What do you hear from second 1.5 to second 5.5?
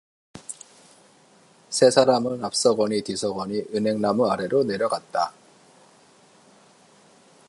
세 사람은 앞서거니 뒤서거니 은행나무 아래로 내려갔다.